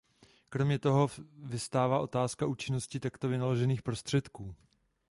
Kromě 0.49 0.79
toho 0.79 1.07
vyvstává 1.43 1.99
otázka 1.99 2.45
účinnosti 2.45 2.99
takto 2.99 3.27
vynaložených 3.27 3.81
prostředků. 3.81 4.55